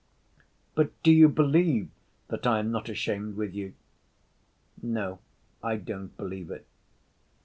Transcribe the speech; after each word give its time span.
"But 0.73 0.89
do 1.03 1.11
you 1.11 1.29
believe 1.29 1.89
that 2.29 2.47
I 2.47 2.57
am 2.57 2.71
not 2.71 2.89
ashamed 2.89 3.35
with 3.35 3.53
you?" 3.53 3.75
"No, 4.81 5.19
I 5.61 5.75
don't 5.75 6.17
believe 6.17 6.49
it." 6.49 6.65